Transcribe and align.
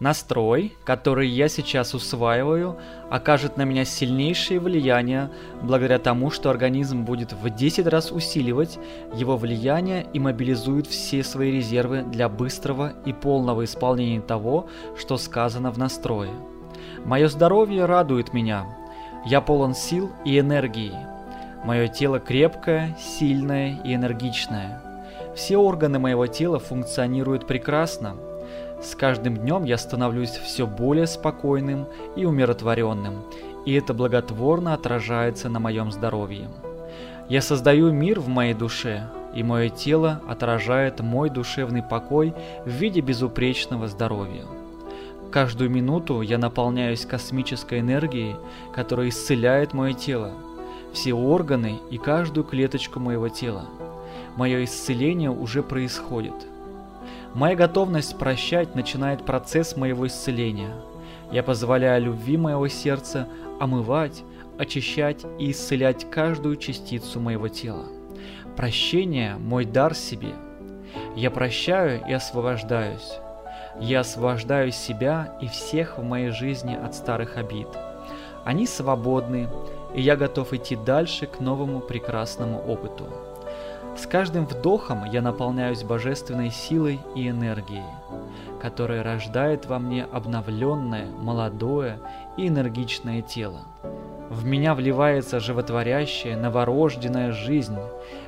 Настрой, 0.00 0.76
который 0.84 1.28
я 1.28 1.48
сейчас 1.48 1.92
усваиваю, 1.92 2.78
окажет 3.10 3.56
на 3.56 3.62
меня 3.62 3.84
сильнейшее 3.84 4.60
влияние 4.60 5.28
благодаря 5.60 5.98
тому, 5.98 6.30
что 6.30 6.50
организм 6.50 7.04
будет 7.04 7.32
в 7.32 7.50
10 7.50 7.84
раз 7.88 8.12
усиливать 8.12 8.78
его 9.14 9.36
влияние 9.36 10.06
и 10.12 10.20
мобилизует 10.20 10.86
все 10.86 11.24
свои 11.24 11.50
резервы 11.50 12.02
для 12.02 12.28
быстрого 12.28 12.92
и 13.06 13.12
полного 13.12 13.64
исполнения 13.64 14.20
того, 14.20 14.68
что 14.96 15.16
сказано 15.16 15.72
в 15.72 15.78
настрое. 15.78 16.30
Мое 17.04 17.26
здоровье 17.26 17.84
радует 17.84 18.32
меня. 18.32 18.66
Я 19.26 19.40
полон 19.40 19.74
сил 19.74 20.12
и 20.24 20.38
энергии. 20.38 20.94
Мое 21.64 21.88
тело 21.88 22.20
крепкое, 22.20 22.96
сильное 23.00 23.80
и 23.82 23.96
энергичное. 23.96 24.80
Все 25.34 25.56
органы 25.56 25.98
моего 25.98 26.28
тела 26.28 26.60
функционируют 26.60 27.48
прекрасно– 27.48 28.14
с 28.80 28.94
каждым 28.94 29.36
днем 29.36 29.64
я 29.64 29.76
становлюсь 29.76 30.30
все 30.30 30.66
более 30.66 31.08
спокойным 31.08 31.86
и 32.14 32.24
умиротворенным, 32.24 33.24
и 33.66 33.72
это 33.74 33.92
благотворно 33.92 34.72
отражается 34.72 35.48
на 35.48 35.58
моем 35.58 35.90
здоровье. 35.90 36.48
Я 37.28 37.42
создаю 37.42 37.90
мир 37.90 38.20
в 38.20 38.28
моей 38.28 38.54
душе, 38.54 39.08
и 39.34 39.42
мое 39.42 39.68
тело 39.68 40.22
отражает 40.28 41.00
мой 41.00 41.28
душевный 41.28 41.82
покой 41.82 42.34
в 42.64 42.70
виде 42.70 43.00
безупречного 43.00 43.88
здоровья. 43.88 44.44
Каждую 45.32 45.70
минуту 45.70 46.20
я 46.20 46.38
наполняюсь 46.38 47.04
космической 47.04 47.80
энергией, 47.80 48.36
которая 48.72 49.08
исцеляет 49.08 49.74
мое 49.74 49.92
тело, 49.92 50.30
все 50.92 51.12
органы 51.12 51.80
и 51.90 51.98
каждую 51.98 52.44
клеточку 52.44 53.00
моего 53.00 53.28
тела. 53.28 53.64
Мое 54.36 54.64
исцеление 54.64 55.30
уже 55.30 55.64
происходит– 55.64 56.34
Моя 57.38 57.54
готовность 57.54 58.18
прощать 58.18 58.74
начинает 58.74 59.24
процесс 59.24 59.76
моего 59.76 60.08
исцеления. 60.08 60.74
Я 61.30 61.44
позволяю 61.44 62.06
любви 62.06 62.36
моего 62.36 62.66
сердца 62.66 63.28
омывать, 63.60 64.24
очищать 64.58 65.24
и 65.38 65.52
исцелять 65.52 66.10
каждую 66.10 66.56
частицу 66.56 67.20
моего 67.20 67.46
тела. 67.46 67.84
Прощение– 68.56 69.36
мой 69.38 69.66
дар 69.66 69.94
себе. 69.94 70.32
Я 71.14 71.30
прощаю 71.30 72.02
и 72.08 72.12
освобождаюсь. 72.12 73.20
Я 73.78 74.00
освобождаю 74.00 74.72
себя 74.72 75.38
и 75.40 75.46
всех 75.46 75.98
в 75.98 76.02
моей 76.02 76.30
жизни 76.30 76.74
от 76.74 76.96
старых 76.96 77.36
обид. 77.36 77.68
Они 78.44 78.66
свободны, 78.66 79.48
и 79.94 80.00
я 80.00 80.16
готов 80.16 80.54
идти 80.54 80.74
дальше 80.74 81.28
к 81.28 81.38
новому 81.38 81.78
прекрасному 81.78 82.58
опыту. 82.58 83.27
С 83.98 84.06
каждым 84.06 84.46
вдохом 84.46 85.04
я 85.10 85.20
наполняюсь 85.20 85.82
божественной 85.82 86.52
силой 86.52 87.00
и 87.16 87.28
энергией, 87.28 87.82
которая 88.62 89.02
рождает 89.02 89.66
во 89.66 89.80
мне 89.80 90.04
обновленное, 90.04 91.06
молодое 91.06 91.98
и 92.36 92.46
энергичное 92.46 93.22
тело. 93.22 93.62
В 94.30 94.44
меня 94.44 94.76
вливается 94.76 95.40
животворящая, 95.40 96.36
новорожденная 96.36 97.32
жизнь. 97.32 97.76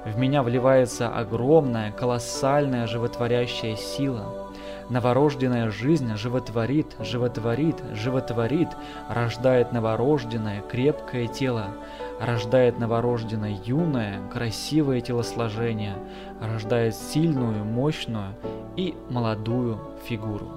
В 0.04 0.18
меня 0.18 0.42
вливается 0.42 1.08
огромная, 1.08 1.92
колоссальная 1.92 2.88
животворящая 2.88 3.76
сила. 3.76 4.49
Новорожденная 4.90 5.70
жизнь 5.70 6.16
животворит, 6.16 6.96
животворит, 6.98 7.76
животворит, 7.92 8.70
рождает 9.08 9.70
новорожденное, 9.70 10.62
крепкое 10.62 11.28
тело, 11.28 11.68
рождает 12.20 12.80
новорожденное 12.80 13.56
юное, 13.64 14.18
красивое 14.32 15.00
телосложение, 15.00 15.94
рождает 16.40 16.96
сильную, 16.96 17.64
мощную 17.64 18.34
и 18.76 18.96
молодую 19.08 19.78
фигуру. 20.08 20.48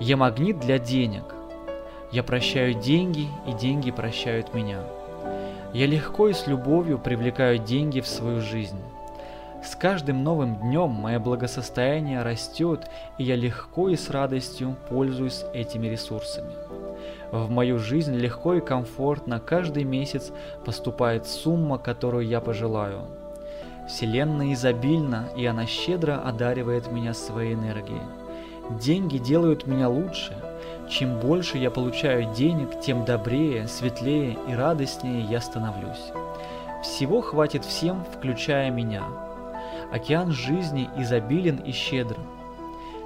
Я 0.00 0.16
магнит 0.16 0.58
для 0.58 0.80
денег. 0.80 1.22
Я 2.10 2.24
прощаю 2.24 2.74
деньги, 2.74 3.28
и 3.46 3.52
деньги 3.52 3.92
прощают 3.92 4.54
меня. 4.54 4.80
Я 5.72 5.86
легко 5.86 6.30
и 6.30 6.32
с 6.32 6.48
любовью 6.48 6.98
привлекаю 6.98 7.58
деньги 7.58 8.00
в 8.00 8.08
свою 8.08 8.40
жизнь. 8.40 8.80
С 9.64 9.76
каждым 9.76 10.22
новым 10.22 10.56
днем 10.56 10.90
мое 10.90 11.18
благосостояние 11.18 12.22
растет, 12.22 12.86
и 13.16 13.24
я 13.24 13.34
легко 13.34 13.88
и 13.88 13.96
с 13.96 14.10
радостью 14.10 14.76
пользуюсь 14.90 15.46
этими 15.54 15.86
ресурсами. 15.86 16.52
В 17.32 17.50
мою 17.50 17.78
жизнь 17.78 18.14
легко 18.14 18.54
и 18.54 18.60
комфортно 18.60 19.40
каждый 19.40 19.84
месяц 19.84 20.32
поступает 20.66 21.26
сумма, 21.26 21.78
которую 21.78 22.26
я 22.26 22.42
пожелаю. 22.42 23.06
Вселенная 23.88 24.52
изобильна, 24.52 25.30
и 25.34 25.46
она 25.46 25.64
щедро 25.64 26.20
одаривает 26.20 26.92
меня 26.92 27.14
своей 27.14 27.54
энергией. 27.54 28.02
Деньги 28.82 29.16
делают 29.16 29.66
меня 29.66 29.88
лучше. 29.88 30.36
Чем 30.90 31.20
больше 31.20 31.56
я 31.56 31.70
получаю 31.70 32.32
денег, 32.34 32.80
тем 32.80 33.06
добрее, 33.06 33.66
светлее 33.66 34.36
и 34.46 34.54
радостнее 34.54 35.22
я 35.22 35.40
становлюсь. 35.40 36.12
Всего 36.82 37.22
хватит 37.22 37.64
всем, 37.64 38.04
включая 38.04 38.70
меня. 38.70 39.04
Океан 39.92 40.32
жизни 40.32 40.88
изобилен 40.96 41.56
и 41.58 41.72
щедр. 41.72 42.16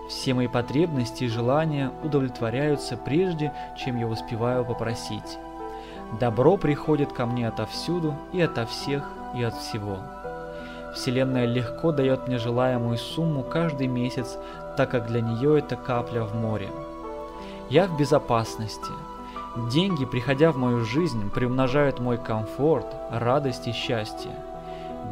Все 0.08 0.32
мои 0.34 0.48
потребности 0.48 1.24
и 1.24 1.28
желания 1.28 1.90
удовлетворяются 2.02 2.96
прежде, 2.96 3.52
чем 3.76 3.98
я 3.98 4.06
успеваю 4.06 4.64
попросить. 4.64 5.38
Добро 6.18 6.56
приходит 6.56 7.12
ко 7.12 7.26
мне 7.26 7.46
отовсюду 7.46 8.14
и 8.32 8.40
ото 8.40 8.64
всех 8.64 9.04
и 9.36 9.42
от 9.42 9.54
всего. 9.54 9.98
Вселенная 10.94 11.44
легко 11.44 11.92
дает 11.92 12.26
мне 12.26 12.38
желаемую 12.38 12.96
сумму 12.96 13.42
каждый 13.42 13.86
месяц, 13.86 14.38
так 14.76 14.90
как 14.90 15.06
для 15.06 15.20
нее 15.20 15.58
это 15.58 15.76
капля 15.76 16.22
в 16.22 16.34
море. 16.34 16.70
Я 17.68 17.86
в 17.86 17.98
безопасности. 17.98 18.90
Деньги, 19.70 20.06
приходя 20.06 20.50
в 20.52 20.56
мою 20.56 20.84
жизнь, 20.84 21.30
приумножают 21.30 22.00
мой 22.00 22.16
комфорт, 22.16 22.86
радость 23.10 23.68
и 23.68 23.72
счастье. 23.72 24.30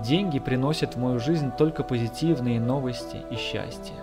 Деньги 0.02 0.38
приносят 0.38 0.94
в 0.94 0.98
мою 0.98 1.18
жизнь 1.18 1.50
только 1.56 1.82
позитивные 1.82 2.60
новости 2.60 3.18
и 3.30 3.36
счастье. 3.36 3.94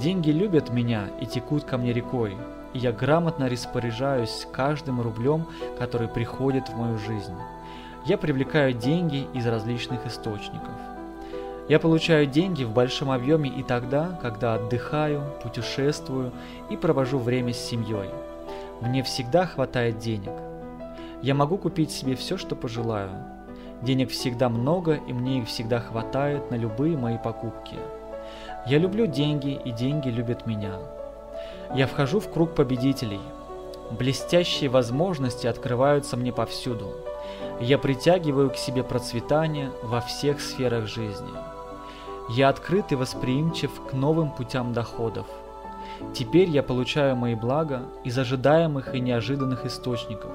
Деньги 0.00 0.30
любят 0.30 0.70
меня 0.70 1.08
и 1.20 1.26
текут 1.26 1.64
ко 1.64 1.78
мне 1.78 1.92
рекой, 1.92 2.36
и 2.74 2.78
я 2.78 2.92
грамотно 2.92 3.48
распоряжаюсь 3.48 4.46
каждым 4.52 5.00
рублем, 5.00 5.46
который 5.78 6.08
приходит 6.08 6.68
в 6.68 6.76
мою 6.76 6.98
жизнь. 6.98 7.34
Я 8.04 8.18
привлекаю 8.18 8.72
деньги 8.72 9.26
из 9.32 9.46
различных 9.46 10.06
источников. 10.06 10.74
Я 11.68 11.80
получаю 11.80 12.26
деньги 12.26 12.62
в 12.62 12.72
большом 12.72 13.10
объеме 13.10 13.50
и 13.50 13.62
тогда, 13.62 14.18
когда 14.22 14.54
отдыхаю, 14.54 15.22
путешествую 15.42 16.32
и 16.70 16.76
провожу 16.76 17.18
время 17.18 17.52
с 17.52 17.58
семьей. 17.58 18.10
Мне 18.80 19.02
всегда 19.02 19.46
хватает 19.46 19.98
денег. 19.98 20.30
Я 21.22 21.34
могу 21.34 21.56
купить 21.56 21.90
себе 21.90 22.14
все, 22.14 22.36
что 22.36 22.54
пожелаю. 22.54 23.10
Денег 23.82 24.10
всегда 24.10 24.48
много, 24.48 24.94
и 24.94 25.12
мне 25.12 25.40
их 25.40 25.48
всегда 25.48 25.80
хватает 25.80 26.50
на 26.50 26.54
любые 26.54 26.96
мои 26.96 27.18
покупки. 27.18 27.76
Я 28.66 28.78
люблю 28.78 29.06
деньги, 29.06 29.60
и 29.64 29.70
деньги 29.70 30.08
любят 30.08 30.46
меня. 30.46 30.74
Я 31.74 31.86
вхожу 31.86 32.20
в 32.20 32.30
круг 32.30 32.54
победителей. 32.54 33.20
Блестящие 33.90 34.70
возможности 34.70 35.46
открываются 35.46 36.16
мне 36.16 36.32
повсюду. 36.32 36.92
Я 37.60 37.78
притягиваю 37.78 38.50
к 38.50 38.56
себе 38.56 38.82
процветание 38.82 39.70
во 39.82 40.00
всех 40.00 40.40
сферах 40.40 40.86
жизни. 40.86 41.30
Я 42.30 42.48
открыт 42.48 42.90
и 42.90 42.96
восприимчив 42.96 43.70
к 43.88 43.92
новым 43.92 44.30
путям 44.32 44.72
доходов. 44.72 45.26
Теперь 46.12 46.50
я 46.50 46.62
получаю 46.62 47.14
мои 47.14 47.34
блага 47.34 47.82
из 48.04 48.18
ожидаемых 48.18 48.94
и 48.94 49.00
неожиданных 49.00 49.64
источников. 49.64 50.30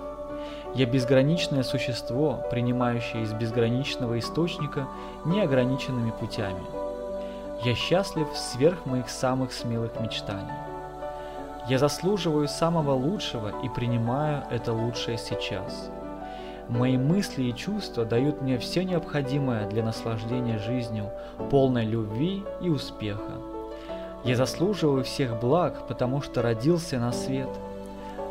Я 0.74 0.86
безграничное 0.86 1.64
существо, 1.64 2.46
принимающее 2.50 3.24
из 3.24 3.34
безграничного 3.34 4.20
источника 4.20 4.88
неограниченными 5.26 6.12
путями. 6.12 6.64
Я 7.66 7.76
счастлив 7.76 8.28
сверх 8.36 8.86
моих 8.86 9.10
самых 9.10 9.52
смелых 9.52 10.00
мечтаний. 10.00 10.54
Я 11.68 11.78
заслуживаю 11.78 12.48
самого 12.48 12.94
лучшего 12.94 13.52
и 13.64 13.70
принимаю 13.70 14.44
это 14.50 14.72
лучшее 14.72 15.18
сейчас. 15.18 15.92
Мои 16.70 16.98
мысли 16.98 17.44
и 17.44 17.56
чувства 17.56 18.06
дают 18.06 18.42
мне 18.42 18.58
все 18.58 18.86
необходимое 18.86 19.68
для 19.68 19.84
наслаждения 19.84 20.58
жизнью, 20.58 21.12
полной 21.50 21.86
любви 21.86 22.44
и 22.62 22.70
успеха. 22.70 23.34
Я 24.24 24.38
заслуживаю 24.38 25.04
всех 25.04 25.38
благ, 25.40 25.86
потому 25.88 26.22
что 26.22 26.42
родился 26.42 26.98
на 26.98 27.12
свет. 27.12 27.50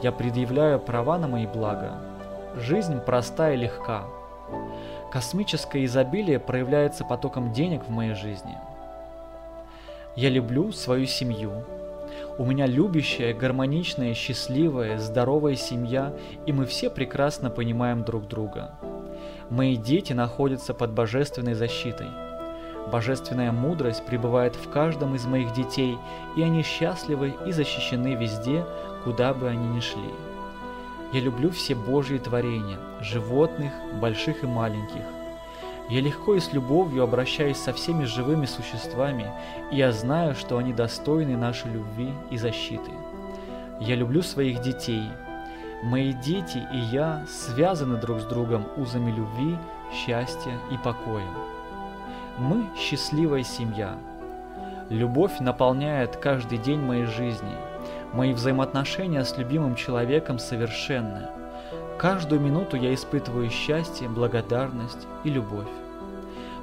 Я 0.02 0.10
предъявляю 0.10 0.80
права 0.80 1.18
на 1.18 1.28
мои 1.28 1.46
блага. 1.46 2.09
Жизнь 2.56 3.00
проста 3.00 3.52
и 3.52 3.56
легка. 3.56 4.04
Космическое 5.12 5.84
изобилие 5.84 6.38
проявляется 6.38 7.04
потоком 7.04 7.52
денег 7.52 7.84
в 7.84 7.90
моей 7.90 8.14
жизни– 8.14 8.56
я 10.16 10.28
люблю 10.28 10.72
свою 10.72 11.06
семью. 11.06 11.64
У 12.36 12.44
меня 12.44 12.66
любящая, 12.66 13.32
гармоничная, 13.32 14.12
счастливая, 14.14 14.98
здоровая 14.98 15.54
семья, 15.54 16.12
и 16.46 16.52
мы 16.52 16.66
все 16.66 16.90
прекрасно 16.90 17.48
понимаем 17.48 18.02
друг 18.04 18.26
друга. 18.26 18.72
Мои 19.50 19.76
дети 19.76 20.12
находятся 20.12 20.74
под 20.74 20.92
божественной 20.92 21.54
защитой. 21.54 22.08
Божественная 22.90 23.52
мудрость 23.52 24.04
пребывает 24.04 24.56
в 24.56 24.68
каждом 24.70 25.14
из 25.14 25.26
моих 25.26 25.52
детей, 25.52 25.96
и 26.36 26.42
они 26.42 26.62
счастливы 26.62 27.34
и 27.46 27.52
защищены 27.52 28.14
везде, 28.14 28.66
куда 29.04 29.32
бы 29.32 29.48
они 29.48 29.68
ни 29.68 29.80
шли. 29.80 30.10
Я 31.12 31.20
люблю 31.20 31.50
все 31.50 31.74
Божьи 31.74 32.18
творения, 32.18 32.78
животных, 33.00 33.72
больших 34.00 34.44
и 34.44 34.46
маленьких. 34.46 35.02
Я 35.88 36.00
легко 36.00 36.36
и 36.36 36.40
с 36.40 36.52
любовью 36.52 37.02
обращаюсь 37.02 37.56
со 37.56 37.72
всеми 37.72 38.04
живыми 38.04 38.46
существами, 38.46 39.26
и 39.72 39.76
я 39.76 39.90
знаю, 39.90 40.36
что 40.36 40.56
они 40.56 40.72
достойны 40.72 41.36
нашей 41.36 41.72
любви 41.72 42.12
и 42.30 42.36
защиты. 42.36 42.92
Я 43.80 43.96
люблю 43.96 44.22
своих 44.22 44.60
детей. 44.60 45.02
Мои 45.82 46.12
дети 46.12 46.62
и 46.72 46.78
я 46.78 47.26
связаны 47.26 47.96
друг 47.96 48.20
с 48.20 48.24
другом 48.24 48.68
узами 48.76 49.10
любви, 49.10 49.56
счастья 49.92 50.60
и 50.70 50.76
покоя. 50.76 51.26
Мы 52.38 52.66
счастливая 52.76 53.42
семья. 53.42 53.98
Любовь 54.90 55.40
наполняет 55.40 56.16
каждый 56.18 56.58
день 56.58 56.80
моей 56.80 57.06
жизни. 57.06 57.56
Мои 58.12 58.32
взаимоотношения 58.32 59.24
с 59.24 59.38
любимым 59.38 59.76
человеком 59.76 60.40
совершенны. 60.40 61.28
Каждую 61.96 62.40
минуту 62.40 62.76
я 62.76 62.92
испытываю 62.92 63.50
счастье, 63.50 64.08
благодарность 64.08 65.06
и 65.22 65.30
любовь. 65.30 65.68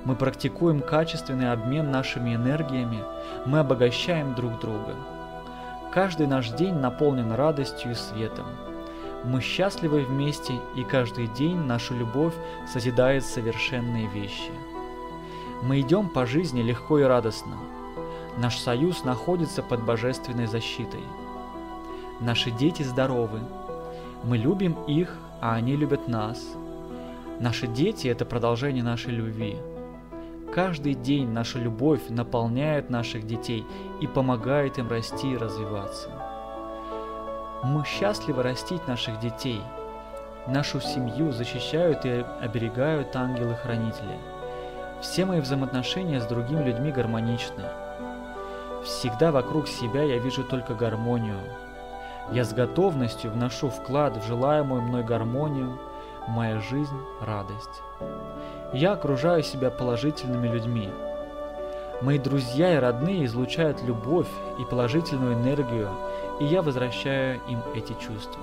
Мы 0.03 0.15
практикуем 0.15 0.81
качественный 0.81 1.51
обмен 1.51 1.89
нашими 1.89 2.35
энергиями, 2.35 3.01
мы 3.45 3.59
обогащаем 3.59 4.35
друг 4.35 4.59
друга. 4.59 4.95
Каждый 5.93 6.27
наш 6.27 6.49
день 6.49 6.75
наполнен 6.75 7.31
радостью 7.31 7.91
и 7.91 7.95
светом. 7.95 8.45
Мы 9.23 9.41
счастливы 9.41 10.03
вместе, 10.03 10.53
и 10.75 10.83
каждый 10.83 11.27
день 11.27 11.57
наша 11.57 11.93
любовь 11.93 12.33
созидает 12.71 13.25
совершенные 13.25 14.07
вещи. 14.07 14.51
Мы 15.63 15.79
идем 15.79 16.09
по 16.09 16.25
жизни 16.25 16.61
легко 16.61 16.99
и 16.99 17.03
радостно. 17.03 17.57
Наш 18.37 18.57
союз 18.57 19.03
находится 19.05 19.63
под 19.63 19.83
божественной 19.83 20.45
защитой. 20.45 21.03
Наши 22.19 22.51
дети 22.51 22.83
здоровы. 22.83 23.39
Мы 24.23 24.37
любим 24.37 24.73
их, 24.87 25.15
а 25.41 25.55
они 25.55 25.75
любят 25.75 26.07
нас. 26.07 26.41
Наши 27.39 27.67
дети– 27.67 28.07
это 28.09 28.25
продолжение 28.25 28.83
нашей 28.83 29.11
любви. 29.11 29.57
Каждый 30.53 30.95
день 30.95 31.29
наша 31.29 31.59
любовь 31.59 32.09
наполняет 32.09 32.89
наших 32.89 33.27
детей 33.27 33.63
и 34.01 34.07
помогает 34.07 34.77
им 34.79 34.89
расти 34.89 35.33
и 35.33 35.37
развиваться. 35.37 36.09
Мы 37.63 37.83
счастливы 37.85 38.43
растить 38.43 38.87
наших 38.87 39.19
детей. 39.19 39.61
Нашу 40.47 40.79
семью 40.79 41.31
защищают 41.31 42.05
и 42.05 42.25
оберегают 42.41 43.15
ангелы-хранители– 43.15 44.17
все 45.01 45.25
мои 45.25 45.39
взаимоотношения 45.39 46.19
с 46.19 46.25
другими 46.25 46.63
людьми 46.63 46.91
гармоничны. 46.91 47.63
Всегда 48.83 49.31
вокруг 49.31 49.67
себя 49.67 50.01
я 50.01 50.17
вижу 50.17 50.43
только 50.43 50.73
гармонию. 50.73 51.39
Я 52.31 52.43
с 52.43 52.53
готовностью 52.53 53.31
вношу 53.31 53.69
вклад 53.69 54.17
в 54.17 54.27
желаемую 54.27 54.81
мной 54.81 55.03
гармонию, 55.03 55.79
моя 56.27 56.59
жизнь– 56.59 56.99
радость. 57.21 57.81
Я 58.73 58.93
окружаю 58.93 59.43
себя 59.43 59.69
положительными 59.71 60.47
людьми. 60.47 60.89
Мои 62.01 62.19
друзья 62.19 62.75
и 62.75 62.79
родные 62.79 63.25
излучают 63.25 63.81
любовь 63.83 64.27
и 64.59 64.65
положительную 64.65 65.33
энергию, 65.33 65.89
и 66.39 66.45
я 66.45 66.61
возвращаю 66.61 67.39
им 67.47 67.61
эти 67.75 67.93
чувства. 67.93 68.41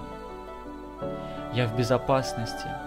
Я 1.53 1.67
в 1.67 1.77
безопасности– 1.77 2.69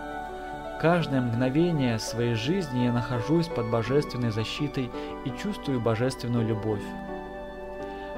Каждое 0.79 1.21
мгновение 1.21 1.97
своей 1.97 2.35
жизни 2.35 2.83
я 2.83 2.93
нахожусь 2.93 3.47
под 3.47 3.67
божественной 3.71 4.29
защитой 4.29 4.91
и 5.25 5.31
чувствую 5.41 5.81
божественную 5.81 6.47
любовь. 6.47 6.83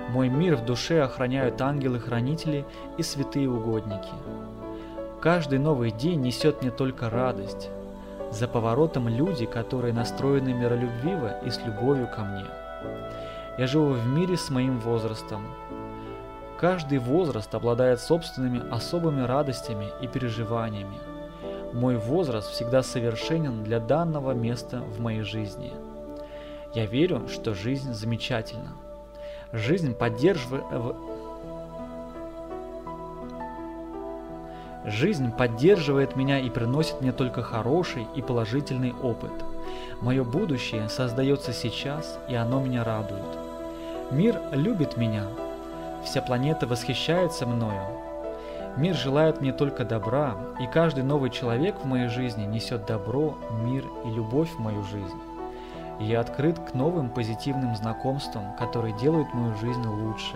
Мой 0.09 0.29
мир 0.29 0.55
в 0.55 0.65
душе 0.65 1.01
охраняют 1.01 1.61
ангелы-хранители 1.61 2.65
и 2.97 3.03
святые 3.03 3.49
угодники. 3.49 4.13
Каждый 5.21 5.59
новый 5.59 5.91
день 5.91 6.21
несет 6.21 6.61
мне 6.61 6.71
только 6.71 7.09
радость. 7.09 7.69
За 8.31 8.47
поворотом 8.47 9.07
люди, 9.07 9.45
которые 9.45 9.93
настроены 9.93 10.53
миролюбиво 10.53 11.39
и 11.45 11.49
с 11.49 11.59
любовью 11.65 12.07
ко 12.07 12.21
мне. 12.21 12.45
Я 13.57 13.67
живу 13.67 13.93
в 13.93 14.07
мире 14.07 14.37
с 14.37 14.49
моим 14.49 14.79
возрастом. 14.79 15.47
Каждый 16.59 16.99
возраст 16.99 17.53
обладает 17.55 17.99
собственными 17.99 18.61
особыми 18.69 19.21
радостями 19.21 19.87
и 20.01 20.07
переживаниями– 20.07 20.97
мой 21.73 21.97
возраст 21.97 22.49
всегда 22.49 22.81
совершенен 22.81 23.63
для 23.63 23.79
данного 23.79 24.31
места 24.31 24.79
в 24.79 24.99
моей 24.99 25.21
жизни. 25.21 25.71
Я 26.73 26.87
верю, 26.87 27.27
что 27.29 27.53
жизнь 27.53 27.93
замечательна. 27.93 28.71
Жизнь 29.51 29.95
поддерживает... 29.95 30.63
Жизнь 34.85 35.31
поддерживает 35.31 36.15
меня 36.15 36.39
и 36.39 36.49
приносит 36.49 37.01
мне 37.01 37.11
только 37.11 37.41
хороший 37.41 38.07
и 38.15 38.21
положительный 38.21 38.93
опыт. 38.93 39.31
Мое 40.01 40.23
будущее 40.23 40.87
создается 40.87 41.51
сейчас, 41.51 42.19
и 42.29 42.35
оно 42.35 42.61
меня 42.61 42.83
радует. 42.83 43.37
Мир 44.11 44.39
любит 44.51 44.97
меня. 44.97 45.25
Вся 46.05 46.21
планета 46.21 46.65
восхищается 46.65 47.45
мною. 47.45 47.81
Мир 48.77 48.95
желает 48.95 49.41
мне 49.41 49.51
только 49.51 49.83
добра, 49.83 50.35
и 50.61 50.67
каждый 50.67 51.03
новый 51.03 51.31
человек 51.31 51.75
в 51.81 51.85
моей 51.85 52.07
жизни 52.07 52.45
несет 52.45 52.85
добро, 52.85 53.35
мир 53.63 53.83
и 54.05 54.09
любовь 54.09 54.49
в 54.51 54.59
мою 54.59 54.83
жизнь. 54.83 55.19
Я 55.99 56.21
открыт 56.21 56.57
к 56.59 56.73
новым 56.73 57.09
позитивным 57.09 57.75
знакомствам, 57.75 58.55
которые 58.57 58.97
делают 58.97 59.33
мою 59.33 59.55
жизнь 59.57 59.85
лучше. 59.85 60.35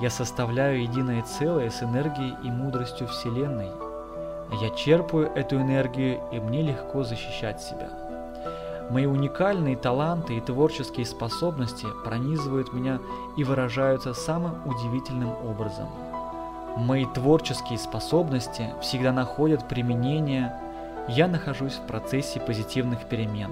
Я 0.00 0.10
составляю 0.10 0.82
единое 0.82 1.22
целое 1.22 1.70
с 1.70 1.82
энергией 1.82 2.34
и 2.42 2.50
мудростью 2.50 3.06
Вселенной. 3.06 3.70
Я 4.60 4.70
черпаю 4.70 5.30
эту 5.34 5.56
энергию, 5.56 6.20
и 6.32 6.40
мне 6.40 6.62
легко 6.62 7.04
защищать 7.04 7.60
себя. 7.60 7.90
Мои 8.90 9.06
уникальные 9.06 9.76
таланты 9.76 10.36
и 10.36 10.40
творческие 10.40 11.06
способности 11.06 11.86
пронизывают 12.04 12.72
меня 12.72 12.98
и 13.36 13.44
выражаются 13.44 14.14
самым 14.14 14.66
удивительным 14.66 15.30
образом– 15.46 15.88
Мои 16.76 17.04
творческие 17.04 17.78
способности 17.78 18.70
всегда 18.80 19.12
находят 19.12 19.68
применение, 19.68 20.54
я 21.08 21.26
нахожусь 21.26 21.74
в 21.74 21.86
процессе 21.86 22.38
позитивных 22.38 23.08
перемен. 23.08 23.50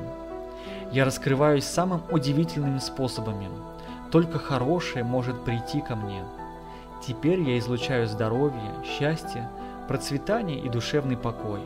Я 0.93 1.05
раскрываюсь 1.05 1.65
самым 1.65 2.03
удивительными 2.11 2.79
способами. 2.79 3.49
Только 4.11 4.39
хорошее 4.39 5.05
может 5.05 5.45
прийти 5.45 5.81
ко 5.81 5.97
мне. 5.97 6.25
Теперь 7.07 7.41
я 7.41 7.59
излучаю 7.59 8.07
здоровье, 8.07 8.73
счастье, 8.85 9.49
процветание 9.87 10.59
и 10.59 10.69
душевный 10.69 11.17
покой. 11.17 11.61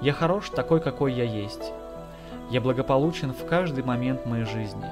Я 0.00 0.12
хорош 0.12 0.50
такой, 0.50 0.80
какой 0.80 1.12
я 1.12 1.24
есть. 1.24 1.72
Я 2.50 2.60
благополучен 2.60 3.32
в 3.32 3.44
каждый 3.46 3.84
момент 3.84 4.26
моей 4.26 4.44
жизни. 4.44 4.86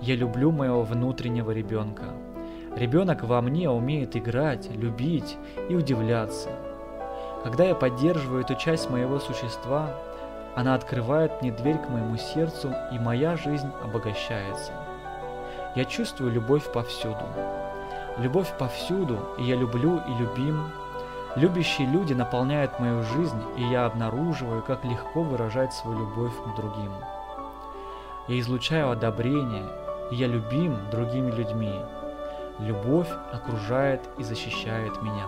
Я 0.00 0.16
люблю 0.16 0.50
моего 0.50 0.82
внутреннего 0.82 1.50
ребенка. 1.52 2.04
Ребенок 2.76 3.22
во 3.22 3.40
мне 3.40 3.70
умеет 3.70 4.16
играть, 4.16 4.68
любить 4.74 5.36
и 5.68 5.76
удивляться. 5.76 6.50
Когда 7.44 7.64
я 7.64 7.74
поддерживаю 7.74 8.40
эту 8.40 8.56
часть 8.56 8.90
моего 8.90 9.20
существа, 9.20 9.90
она 10.56 10.74
открывает 10.74 11.42
мне 11.42 11.50
дверь 11.50 11.78
к 11.78 11.88
моему 11.88 12.16
сердцу, 12.16 12.72
и 12.92 12.98
моя 12.98 13.36
жизнь 13.36 13.70
обогащается. 13.82 14.72
Я 15.74 15.84
чувствую 15.84 16.32
любовь 16.32 16.70
повсюду. 16.72 17.24
Любовь 18.18 18.52
повсюду, 18.56 19.18
и 19.38 19.42
я 19.42 19.56
люблю 19.56 20.00
и 20.06 20.14
любим. 20.14 20.70
Любящие 21.34 21.88
люди 21.88 22.12
наполняют 22.12 22.78
мою 22.78 23.02
жизнь, 23.02 23.42
и 23.56 23.64
я 23.64 23.86
обнаруживаю, 23.86 24.62
как 24.62 24.84
легко 24.84 25.22
выражать 25.22 25.72
свою 25.72 25.98
любовь 25.98 26.32
к 26.32 26.56
другим. 26.56 26.92
Я 28.28 28.38
излучаю 28.38 28.90
одобрение, 28.90 29.66
и 30.12 30.14
я 30.14 30.28
любим 30.28 30.78
другими 30.92 31.32
людьми. 31.32 31.74
Любовь 32.60 33.08
окружает 33.32 34.08
и 34.18 34.22
защищает 34.22 35.02
меня. 35.02 35.26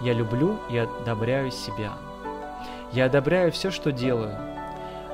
Я 0.00 0.14
люблю 0.14 0.58
и 0.70 0.78
одобряю 0.78 1.50
себя. 1.50 1.92
Я 2.92 3.06
одобряю 3.06 3.50
все, 3.50 3.70
что 3.70 3.90
делаю. 3.90 4.36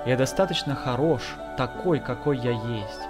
Я 0.04 0.16
достаточно 0.16 0.74
хорош, 0.74 1.22
такой, 1.56 2.00
какой 2.00 2.36
я 2.38 2.50
есть. 2.50 3.00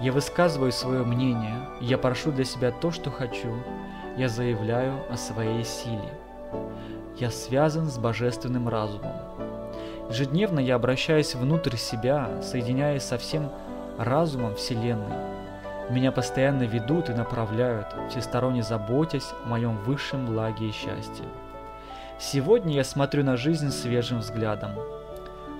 Я 0.00 0.12
высказываю 0.12 0.70
свое 0.70 1.02
мнение, 1.02 1.56
я 1.80 1.98
прошу 1.98 2.30
для 2.30 2.44
себя 2.44 2.70
то, 2.70 2.92
что 2.92 3.10
хочу, 3.10 3.52
я 4.16 4.28
заявляю 4.28 4.94
о 5.10 5.16
своей 5.16 5.64
силе. 5.64 6.12
Я 7.16 7.30
связан 7.30 7.86
с 7.86 7.98
божественным 7.98 8.68
разумом. 8.68 9.16
Ежедневно 10.08 10.60
я 10.60 10.76
обращаюсь 10.76 11.34
внутрь 11.34 11.76
себя, 11.76 12.40
соединяясь 12.40 13.02
со 13.02 13.18
всем 13.18 13.50
разумом 13.98 14.54
Вселенной. 14.54 15.16
Меня 15.90 16.12
постоянно 16.12 16.62
ведут 16.62 17.10
и 17.10 17.14
направляют, 17.14 17.88
всесторонне 18.10 18.62
заботясь 18.62 19.32
о 19.44 19.48
моем 19.48 19.76
высшем 19.78 20.26
благе 20.26 20.68
и 20.68 20.72
счастье. 20.72 21.24
Сегодня 22.20 22.74
я 22.74 22.82
смотрю 22.82 23.22
на 23.22 23.36
жизнь 23.36 23.70
свежим 23.70 24.18
взглядом. 24.18 24.72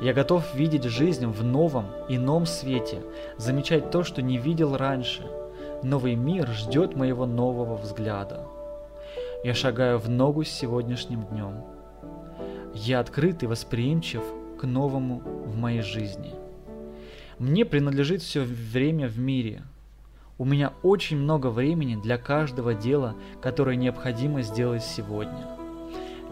Я 0.03 0.13
готов 0.13 0.57
видеть 0.57 0.83
жизнь 0.85 1.25
в 1.25 1.45
новом, 1.45 1.87
ином 2.09 2.47
свете, 2.47 3.01
замечать 3.37 3.93
то, 3.93 4.03
что 4.03 4.23
не 4.23 4.39
видел 4.39 4.77
раньше. 4.77 5.23
Новый 5.85 6.17
мир 6.17 6.49
ждет 6.49 6.97
моего 6.97 7.27
нового 7.27 7.77
взгляда. 7.77 8.45
Я 9.45 9.55
шагаю 9.55 10.01
в 10.01 10.09
ногу 10.09 10.43
с 10.43 10.49
сегодняшним 10.49 11.27
днем. 11.27 11.63
Я 12.75 12.99
открыт 12.99 13.45
и 13.45 13.47
восприимчив 13.47 14.23
к 14.59 14.65
новому 14.65 15.21
в 15.21 15.57
моей 15.57 15.83
жизни. 15.83 16.35
Мне 17.39 17.65
принадлежит 17.65 18.21
все 18.21 18.43
время 18.43 19.07
в 19.07 19.17
мире. 19.17 19.63
У 20.39 20.45
меня 20.45 20.73
очень 20.83 21.19
много 21.19 21.51
времени 21.51 21.95
для 21.95 22.19
каждого 22.19 22.75
дела, 22.75 23.15
которое 23.41 23.77
необходимо 23.77 24.43
сделать 24.43 24.83
сегодня. 24.83 25.58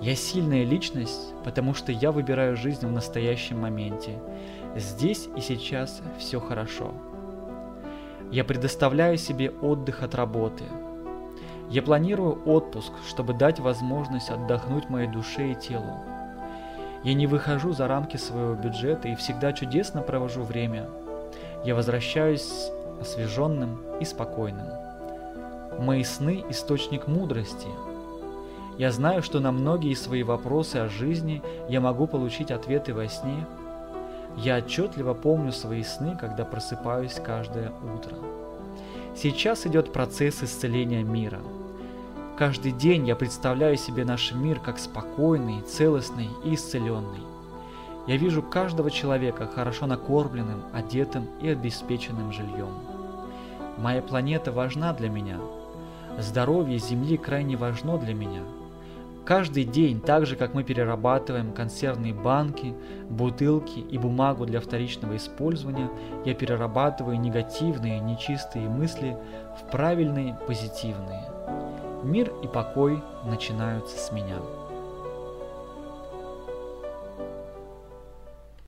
Я 0.00 0.14
сильная 0.14 0.64
личность, 0.64 1.32
потому 1.42 1.72
что 1.72 1.90
я 1.90 2.12
выбираю 2.12 2.56
жизнь 2.56 2.86
в 2.86 2.92
настоящем 2.92 3.60
моменте. 3.60 4.18
Здесь 4.76 5.28
и 5.34 5.40
сейчас 5.40 6.02
все 6.18 6.38
хорошо. 6.38 6.92
Я 8.30 8.44
предоставляю 8.44 9.16
себе 9.16 9.50
отдых 9.50 10.02
от 10.02 10.14
работы. 10.14 10.64
Я 11.70 11.82
планирую 11.82 12.42
отпуск, 12.44 12.92
чтобы 13.08 13.32
дать 13.32 13.58
возможность 13.58 14.28
отдохнуть 14.30 14.90
моей 14.90 15.08
душе 15.08 15.52
и 15.52 15.54
телу. 15.54 15.96
Я 17.02 17.14
не 17.14 17.26
выхожу 17.26 17.72
за 17.72 17.88
рамки 17.88 18.16
своего 18.16 18.54
бюджета 18.54 19.08
и 19.08 19.14
всегда 19.14 19.52
чудесно 19.52 20.02
провожу 20.02 20.42
время. 20.42 20.88
Я 21.64 21.74
возвращаюсь 21.74 22.70
освеженным 23.00 23.80
и 24.00 24.04
спокойным. 24.04 24.66
Мои 25.78 26.04
сны– 26.04 26.44
источник 26.50 27.06
мудрости. 27.06 27.68
Я 28.78 28.92
знаю, 28.92 29.22
что 29.22 29.40
на 29.40 29.52
многие 29.52 29.94
свои 29.94 30.22
вопросы 30.22 30.76
о 30.76 30.88
жизни 30.88 31.42
я 31.68 31.80
могу 31.80 32.06
получить 32.06 32.50
ответы 32.50 32.92
во 32.92 33.08
сне. 33.08 33.46
Я 34.36 34.58
отчетливо 34.58 35.14
помню 35.14 35.52
свои 35.52 35.82
сны, 35.82 36.16
когда 36.20 36.44
просыпаюсь 36.44 37.14
каждое 37.14 37.72
утро. 37.94 38.16
Сейчас 39.16 39.66
идет 39.66 39.92
процесс 39.92 40.42
исцеления 40.42 41.02
мира– 41.02 41.40
Каждый 42.36 42.72
день 42.72 43.08
я 43.08 43.16
представляю 43.16 43.78
себе 43.78 44.04
наш 44.04 44.32
мир 44.32 44.60
как 44.60 44.78
спокойный, 44.78 45.62
целостный 45.62 46.28
и 46.44 46.54
исцеленный. 46.54 47.22
Я 48.06 48.18
вижу 48.18 48.42
каждого 48.42 48.90
человека 48.90 49.46
хорошо 49.46 49.86
накормленным, 49.86 50.62
одетым 50.74 51.28
и 51.40 51.48
обеспеченным 51.48 52.34
жильем. 52.34 52.74
Моя 53.78 54.02
планета 54.02 54.52
важна 54.52 54.92
для 54.92 55.08
меня. 55.08 55.38
Здоровье 56.18 56.78
Земли 56.78 57.16
крайне 57.16 57.56
важно 57.56 57.96
для 57.96 58.12
меня. 58.12 58.42
Каждый 59.26 59.64
день, 59.64 60.00
так 60.00 60.24
же 60.24 60.36
как 60.36 60.54
мы 60.54 60.62
перерабатываем 60.62 61.52
консервные 61.52 62.14
банки, 62.14 62.76
бутылки 63.10 63.80
и 63.80 63.98
бумагу 63.98 64.46
для 64.46 64.60
вторичного 64.60 65.16
использования, 65.16 65.90
я 66.24 66.32
перерабатываю 66.32 67.18
негативные, 67.18 67.98
нечистые 67.98 68.68
мысли 68.68 69.16
в 69.60 69.68
правильные, 69.72 70.38
позитивные. 70.46 71.28
Мир 72.04 72.32
и 72.44 72.46
покой 72.46 73.02
начинаются 73.24 73.98
с 73.98 74.12
меня. 74.12 74.38